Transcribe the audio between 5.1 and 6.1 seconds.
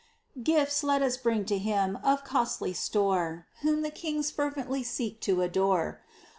to adore.